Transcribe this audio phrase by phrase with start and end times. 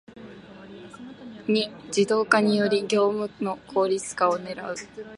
[1.47, 4.73] ⅱ 自動化により業務の効率化を狙う